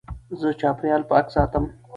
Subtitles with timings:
[0.39, 1.65] زه چاپېریال پاک ساتم.